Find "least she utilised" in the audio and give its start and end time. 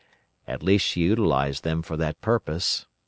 0.63-1.63